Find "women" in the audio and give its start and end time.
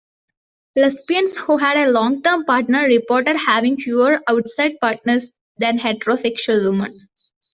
6.71-6.91